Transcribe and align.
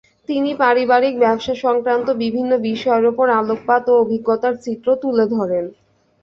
তিনি 0.29 0.51
পারিবারিক 0.59 1.13
ব্যবসাসংক্রান্ত 1.19 2.07
বিভিন্ন 2.23 2.51
বিষয়ের 2.67 3.05
ওপর 3.07 3.27
আলোকপাত 3.39 3.83
ও 3.89 4.03
অভিজ্ঞতার 4.03 4.53
চিত্র 4.65 4.87
তুলে 5.01 5.25
ধরেন। 5.35 5.65